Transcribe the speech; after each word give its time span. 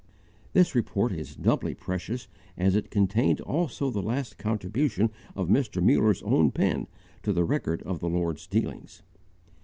This 0.53 0.73
report 0.73 1.11
is 1.11 1.35
doubly 1.35 1.75
precious 1.75 2.27
as 2.57 2.75
it 2.75 2.89
contains 2.89 3.39
also 3.39 3.91
the 3.91 4.01
last 4.01 4.39
contribution 4.39 5.11
of 5.35 5.47
Mr. 5.47 5.79
Muller's 5.79 6.23
own 6.23 6.49
pen 6.49 6.87
to 7.21 7.31
the 7.31 7.43
record 7.45 7.83
of 7.83 7.99
the 7.99 8.09
Lord's 8.09 8.47
dealings. 8.47 9.03